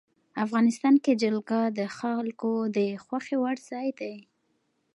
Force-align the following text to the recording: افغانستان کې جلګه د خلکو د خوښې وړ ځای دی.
افغانستان 0.45 0.95
کې 1.03 1.19
جلګه 1.23 1.61
د 1.79 1.79
خلکو 1.97 2.51
د 2.77 2.79
خوښې 3.03 3.35
وړ 3.41 3.55
ځای 3.69 3.89
دی. 3.99 4.15